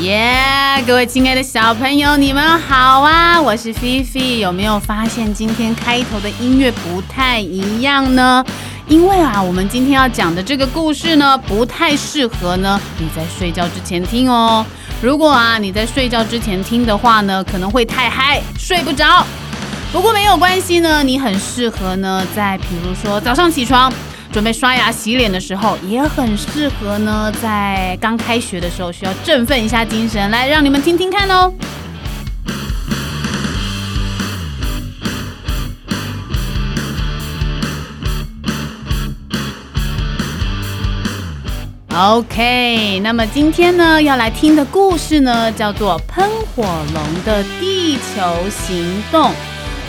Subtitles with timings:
[0.00, 0.82] 耶！
[0.86, 3.40] 各位亲爱的小朋友，你们好啊！
[3.40, 4.38] 我是菲菲。
[4.38, 8.42] 有没有发现今天开头的音乐不太一样呢？
[8.88, 14.64] 因为啊，我们今天要讲的这个故事呢，不太适合呢你在睡觉之前听哦。
[15.02, 19.24] 如果啊你在睡觉之前听的话呢，可能会太嗨，睡不着。
[19.92, 23.92] 不过没有关系呢，你很适合呢，在比如说早上起床。
[24.32, 27.32] 准备刷牙洗脸的时候，也很适合呢。
[27.42, 31.52] 在刚开学的时候，需要振奋一下精神，来让你们听听看哦。
[41.92, 46.24] OK，那么今天呢，要来听的故事呢，叫做《喷
[46.54, 46.62] 火
[46.94, 49.30] 龙的地球行动》。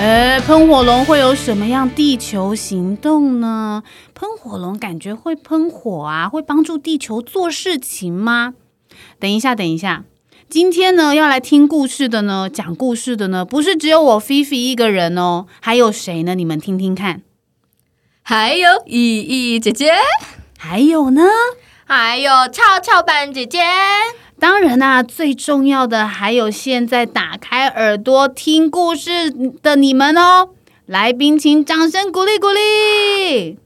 [0.00, 3.82] 哎，喷火龙会有什么样地球行动呢？
[4.14, 8.54] 喷火龙感觉会喷火啊，会帮助地球做事情吗？
[9.18, 10.04] 等一下，等一下，
[10.48, 16.36] 今天呢要来听故事的呢，讲故事的呢，不是只有我菲菲一个人哦，还有谁呢？
[16.36, 17.22] 你们听听看，
[18.22, 19.92] 还有依依姐姐，
[20.56, 21.24] 还有呢，
[21.84, 23.64] 还有跷跷板姐姐。
[24.40, 29.30] 当然啦，最重要的还有现在打开耳朵听故事
[29.62, 30.50] 的你们哦！
[30.86, 33.56] 来宾，请掌声鼓励鼓励！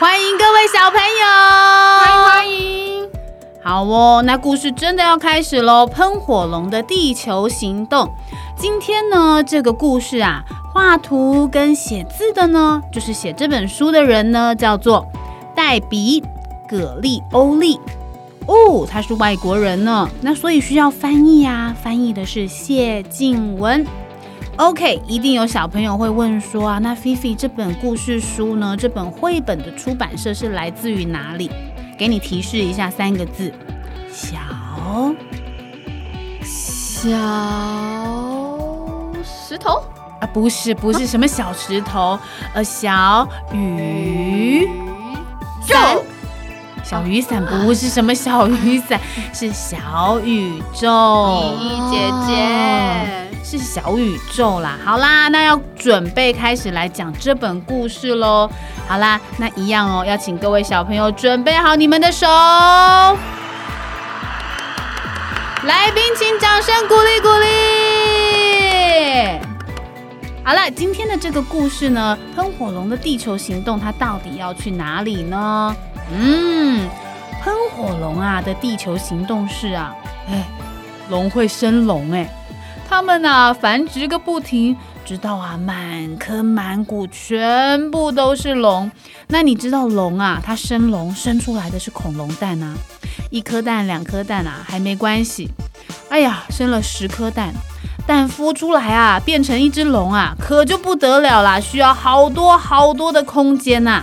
[0.00, 1.26] 欢迎各位小朋友，
[2.00, 3.08] 欢迎欢迎！
[3.62, 5.86] 好哦，那故事真的要开始喽！
[5.86, 8.12] 喷火龙的地球行动。
[8.56, 10.42] 今天呢，这个故事啊，
[10.74, 15.06] 画图跟写字的呢，就是写这本书的人呢，叫做
[15.54, 16.20] 黛比。
[16.70, 17.80] 葛利欧利
[18.46, 23.84] 哦，他是外国人呢，那所以需要翻译啊，翻译的是谢静文。
[24.56, 31.50] OK，一定有小朋友会问说啊，那菲菲这本故事书呢，这本绘本的出版社是来自于哪里？
[31.98, 33.52] 给你提示一下，三个字：
[34.12, 34.38] 小
[36.42, 37.10] 小
[39.24, 39.82] 石头
[40.20, 42.16] 啊，不是不是什么小石头，
[42.54, 44.68] 呃，小雨
[45.66, 45.99] 就。
[46.90, 49.00] 小雨伞不是什么小雨伞，
[49.32, 51.54] 是小宇宙。
[51.60, 54.76] 依依姐姐是小宇宙啦。
[54.84, 58.50] 好啦，那要准备开始来讲这本故事喽。
[58.88, 62.26] 好啦，那一样哦，要请各位小朋友准备好你们的手。
[65.62, 67.46] 来宾请掌声鼓励鼓励。
[70.42, 75.76] 好了，今天的这个故事呢，喷火龙的地球行动，它到底要去哪里呢？
[76.12, 76.88] 嗯，
[77.42, 79.94] 喷火龙啊的地球行动是啊，
[80.28, 80.44] 哎，
[81.08, 82.28] 龙会生龙哎，
[82.88, 88.90] 它们啊繁殖个不停，直到啊满坑满谷全部都是龙。
[89.28, 92.74] 那你知道龙啊，它生龙生出来的是恐龙蛋啊，
[93.30, 95.48] 一颗蛋两颗蛋啊还没关系，
[96.08, 97.54] 哎呀生了十颗蛋，
[98.06, 104.02] 蛋孵出来啊变成一只龙啊，可就不得了啦，需要好多好多的空间呐。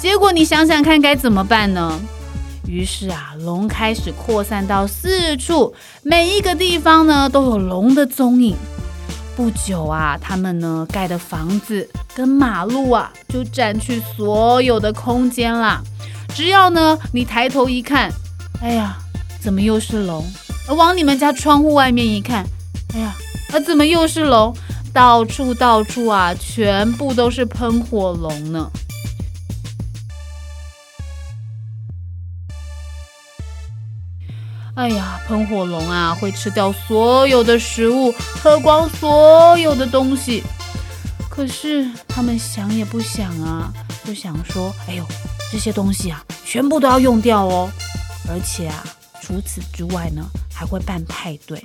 [0.00, 2.00] 结果你想想看该怎么办呢？
[2.66, 8.56] 于是啊，龙开始扩散到四处，每一个地方呢都有龙的踪影。
[9.36, 15.82] 不久啊，他们呢盖的房子跟马路啊就占去所有的空间啦。
[16.34, 18.10] 只要呢你抬头一看，
[18.62, 18.96] 哎呀，
[19.38, 20.24] 怎么又是龙？
[20.68, 22.46] 往你们家窗户外面一看，
[22.94, 23.14] 哎呀，
[23.52, 24.56] 啊怎么又是龙？
[24.94, 28.70] 到处到处啊，全部都是喷火龙呢。
[34.80, 38.10] 哎呀，喷火龙啊，会吃掉所有的食物，
[38.42, 40.42] 喝光所有的东西。
[41.28, 43.70] 可是他们想也不想啊，
[44.06, 45.04] 就想说：哎呦，
[45.52, 47.70] 这些东西啊，全部都要用掉哦。
[48.26, 48.82] 而且啊，
[49.20, 51.62] 除此之外呢，还会办派对。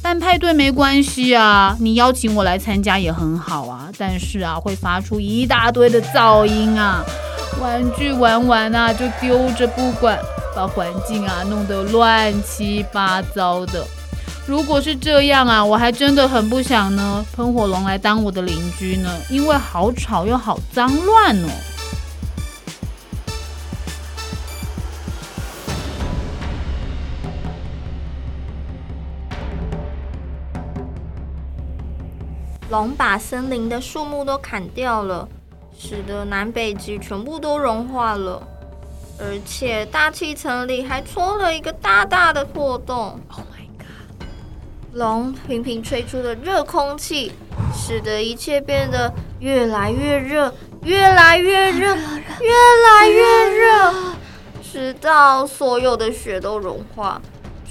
[0.00, 3.88] 办派对没关系啊，你邀请我来参加也很好啊。
[3.98, 7.02] 但是啊，会发出一大堆的噪音啊，
[7.60, 10.16] 玩具玩完啊就丢着不管。
[10.58, 13.86] 把环境啊弄得乱七八糟的。
[14.44, 21.48] 如果是这样啊，我还真的很不想呢，喷火龙来当我的邻居呢，因为好吵又好脏乱哦。
[32.68, 35.28] 龙把森林的树木都砍掉了，
[35.78, 38.42] 使得南北极全部都融化了。
[39.20, 43.20] 而且大气层里还戳了一个大大的破洞。
[43.28, 44.26] Oh my god！
[44.92, 47.32] 龙频频吹出的热空气，
[47.74, 50.54] 使得一切变得越来越热，
[50.84, 52.52] 越来越热，越
[52.86, 53.94] 来越热。
[54.62, 57.20] 直到所有的雪都融化，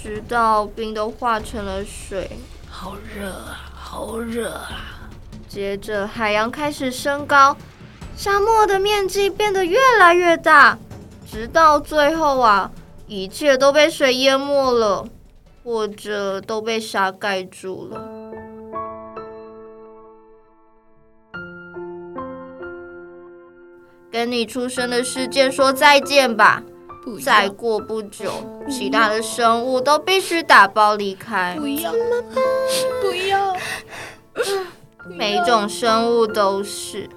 [0.02, 2.30] 直到冰都化成了水。
[2.70, 5.08] 好热啊，好热啊！
[5.48, 7.56] 接着海洋开始升高，
[8.16, 10.78] 沙漠的面积变得越来越大，
[11.30, 12.72] 直到最后啊，
[13.06, 15.06] 一切都被水淹没了，
[15.64, 18.02] 或者都被沙盖住了。
[24.10, 26.64] 跟你出生的事件说再见吧。
[27.24, 28.30] 再过不久，
[28.70, 31.56] 其他的生物都必须打包离开。
[31.58, 31.92] 不要，
[33.02, 33.56] 不要，
[35.18, 37.10] 每一种生物都是，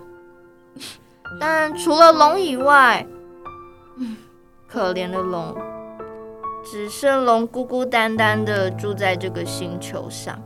[1.41, 3.05] 但除了龙以外，
[4.69, 5.57] 可怜的龙，
[6.65, 10.39] 只剩龙孤孤单单的住在这个星球上，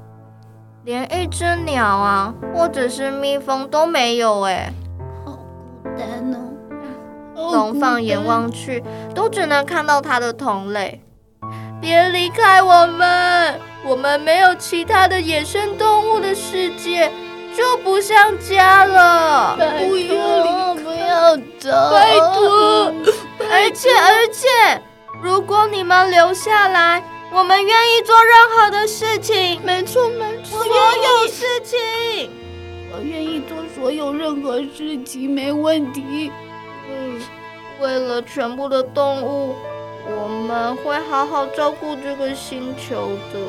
[0.84, 4.42] 连一只鸟啊，或者是蜜蜂都没有。
[4.42, 4.72] 哎，
[5.24, 7.52] 好孤单哦。
[7.52, 8.82] 龙放眼望去，
[9.14, 11.02] 都只能看到它的同类。
[11.80, 17.12] 别离开我们，我们没有其他的野生动物的世界
[17.54, 19.54] 就不像家了。
[19.56, 22.63] 不要不要走，拜托！
[23.74, 24.48] 而且而且，
[25.20, 29.60] 如果你们留下来，我们愿意做任何的事情。
[29.64, 32.30] 没错没错，所有事情，
[32.92, 36.30] 我愿意做所有任何事情，没问题。
[36.88, 37.20] 嗯，
[37.80, 39.56] 为了全部的动物，
[40.06, 43.40] 我们会好好照顾这个星球的。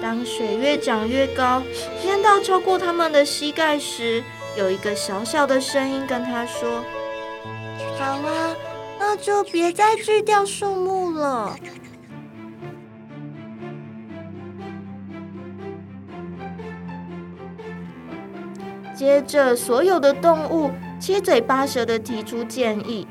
[0.00, 1.60] 当水越涨越高，
[2.04, 4.22] 淹到超过他们的膝盖时，
[4.56, 6.84] 有一个小小的声音跟他说
[7.98, 8.41] ：“好啊，那
[9.22, 11.56] 就别再锯掉树木了。”
[18.94, 20.70] 接着，所有的动物。
[21.00, 23.08] 七嘴八舌的提出建议，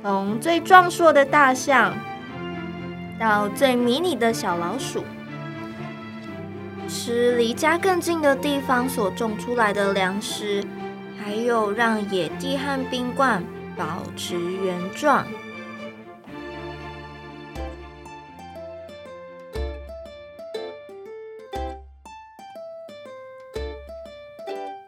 [0.00, 1.94] 从最壮硕的大象
[3.18, 5.04] 到最迷你的小老鼠，
[6.88, 10.64] 吃离家更近的地方所种出来的粮食，
[11.22, 13.44] 还有让野地和冰冠
[13.80, 15.26] 保持原状。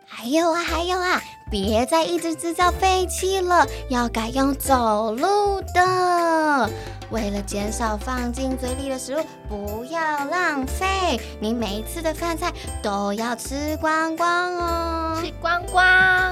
[0.06, 1.22] 还有啊，还有啊！
[1.50, 6.70] 别再一直制造废气了，要改用走路的。
[7.10, 11.18] 为了减少放进嘴里的食物，不要浪费。
[11.40, 12.52] 你每一次的饭菜
[12.82, 15.84] 都要吃光光哦，吃光光。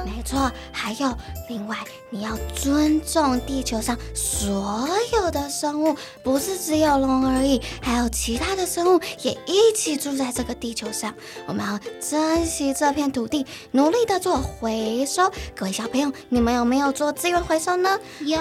[0.06, 1.14] 没错，还有
[1.50, 1.76] 另外，
[2.10, 11.12] 你要尊重地球上所有的生物，不是只有龙而已，还有其他的生物也一起住在这个地球上。
[11.48, 15.28] 我们要珍惜这片土地，努力的做回收。
[15.56, 17.98] 各位小朋友，你们有没有做资源回收呢？
[18.20, 18.38] 有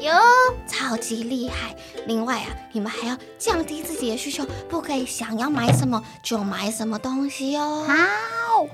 [0.00, 0.12] 有，
[0.68, 1.74] 超级厉害。
[2.06, 7.84] 另外啊，你们还要降低自己的需求，不可以想要买什么就买什么东西哦。
[7.88, 8.68] 好，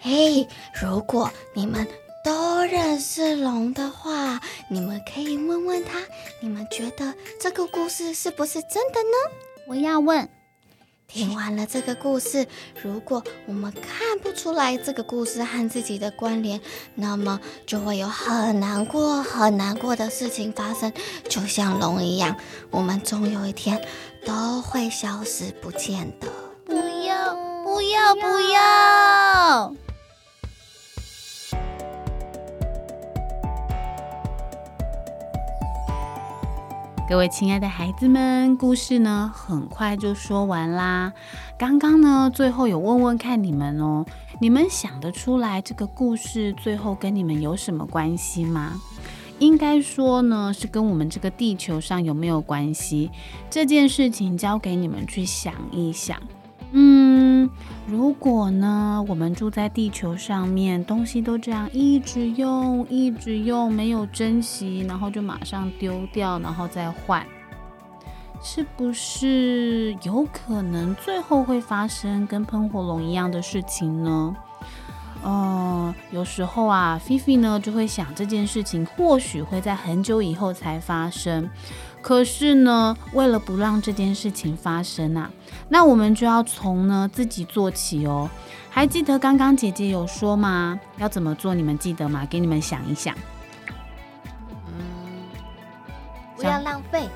[0.00, 0.48] 嘿，
[0.82, 1.86] 如果你们
[2.24, 5.98] 都认识龙的话，你们可以问问他，
[6.40, 9.36] 你们觉得这个故事是不是真的呢？
[9.68, 10.28] 我要问。
[11.08, 12.46] 听完了这个故事，
[12.80, 16.60] 如果我们看不出来这个故事和自己的关联，
[16.94, 20.92] 那么就会有很难过、很难过的事情发生。
[21.28, 22.36] 就像龙一样，
[22.70, 23.84] 我们总有一天
[24.24, 26.28] 都会消失不见的。
[26.64, 26.74] 不
[27.04, 27.34] 要，
[27.64, 29.74] 不要，不要！
[37.10, 41.12] 各位亲爱的孩子们，故事呢很快就说完啦。
[41.58, 44.06] 刚刚呢，最后有问问看你们哦，
[44.40, 48.80] 你们想得出来这个故事最后跟你们有什么关系吗？
[49.40, 53.10] 应该说呢，是跟我们这个地球上有没有关系？
[53.50, 56.16] 这件事情交给你们去想一想。
[56.70, 57.09] 嗯，
[57.86, 67.26] 如果呢，我们住在地球上面，东西都这样一直用，一直用，没有珍惜，然后就马上丢掉，然后再换，
[68.42, 74.36] 是不是有可能最后会发生跟喷火龙一样的事情呢？
[75.24, 81.48] 嗯，有时候啊，菲菲呢就会想这件事情或许会在很久以后才发生。
[82.02, 85.30] 可是呢，为了不让这件事情发生啊，
[85.68, 88.30] 那我们就要从呢自己做起哦。
[88.70, 90.80] 还记得刚刚姐姐有说吗？
[90.96, 91.54] 要怎么做？
[91.54, 92.26] 你们记得吗？
[92.30, 93.14] 给你们想一想。
[94.68, 94.82] 嗯，
[96.36, 97.08] 不要浪费，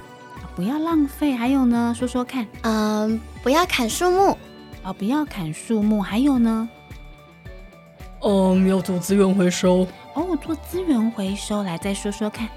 [0.54, 1.34] 不要浪费。
[1.34, 2.46] 还有呢，说说看。
[2.62, 4.37] 嗯，不要砍树木。
[4.82, 6.02] 哦，不要砍树木。
[6.02, 6.68] 还有呢？
[8.25, 9.87] 嗯，要做资源回收。
[10.14, 11.62] 哦，做资源回收。
[11.62, 12.49] 来，再说说看。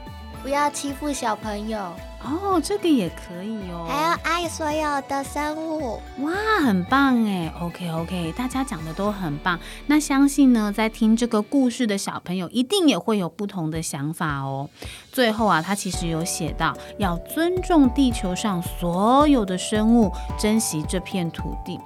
[0.43, 1.77] 不要欺负小朋友，
[2.23, 3.85] 哦，这个也可以哦。
[3.89, 5.99] 还要爱所有的生物。
[6.19, 6.31] 哇，
[6.65, 9.59] 很棒哎！OK OK，大家讲的都很棒。
[9.87, 14.69] 那相信呢，在听这个故事的小朋友一定也会有不同的想法哦。
[15.11, 21.77] 最后啊，他其实有写到要尊重地球上所有的生物，珍惜这片土地。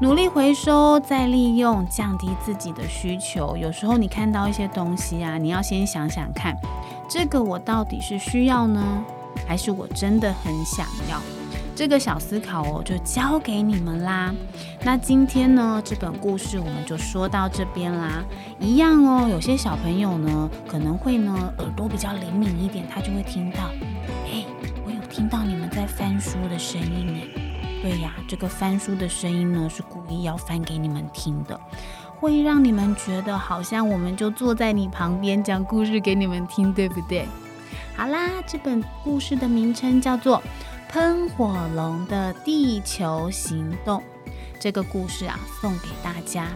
[0.00, 3.56] 努力回收再利用，降低自己的需求。
[3.56, 6.56] 有时候你看到一些东西啊，你要先想想看，
[7.08, 9.02] 这个我到底是需要呢，
[9.46, 11.18] 还是我真的很想要？
[11.74, 14.34] 这个小思考哦，就交给你们啦。
[14.82, 18.22] 那今天呢，这本故事我们就说到这边啦。
[18.58, 23.70] 一样哦，有些小朋友呢，可能会呢耳朵比较灵敏一点，他就会听到，
[24.26, 24.44] 哎，
[24.84, 27.42] 我有听到你们在翻书的声音哎。
[27.80, 31.58] 对呀，这个翻书的声音呢，是故意要翻给你们听的，
[32.20, 37.26] 会让你们觉得好像我们就坐在你旁边讲故事给你们听，对不对？
[37.96, 40.42] 好啦，这本故事的名称叫做
[40.92, 44.00] 《喷火龙的地球行动》，
[44.60, 46.46] 这个故事啊送给大家。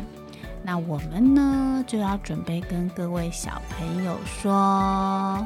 [0.64, 5.44] 那我们呢就要准备跟各位小朋友说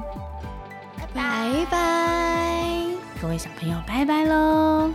[1.14, 2.84] 拜拜，
[3.20, 4.90] 各位小朋友拜拜喽。